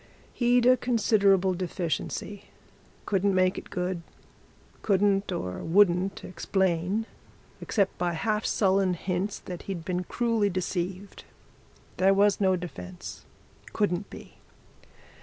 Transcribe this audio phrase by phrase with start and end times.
[0.33, 2.45] He'd a considerable deficiency
[3.05, 4.01] couldn't make it good
[4.81, 7.05] couldn't or wouldn't explain
[7.61, 11.23] except by half sullen hints that he'd been cruelly deceived.
[11.97, 13.25] There was no defence
[13.73, 14.37] couldn't be.